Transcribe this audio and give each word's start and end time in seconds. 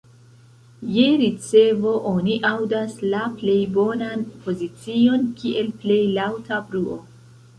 Je 0.93 1.03
ricevo 1.23 1.91
oni 2.11 2.37
aŭdas 2.53 2.95
la 3.13 3.19
plej 3.41 3.57
bonan 3.77 4.25
pozicion 4.47 5.27
kiel 5.43 5.71
plej 5.83 6.01
laŭta 6.17 6.61
bruo. 6.73 6.97